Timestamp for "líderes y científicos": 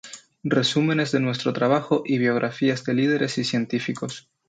2.95-4.31